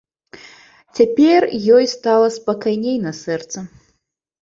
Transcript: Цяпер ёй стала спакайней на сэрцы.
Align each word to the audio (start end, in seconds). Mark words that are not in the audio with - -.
Цяпер 0.99 1.47
ёй 1.77 1.85
стала 1.95 2.33
спакайней 2.39 2.97
на 3.09 3.17
сэрцы. 3.23 3.59